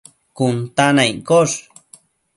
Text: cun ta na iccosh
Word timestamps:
cun 0.35 0.55
ta 0.75 0.85
na 0.95 1.03
iccosh 1.13 1.57